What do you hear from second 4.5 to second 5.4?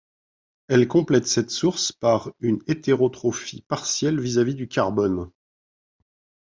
du carbone.